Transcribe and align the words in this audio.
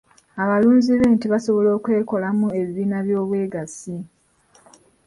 Abalunzi 0.43 0.91
b'ente 0.99 1.25
basobola 1.33 1.69
okwekolamu 1.77 2.45
ebibiina 2.59 2.97
by'obwegassi. 3.05 3.95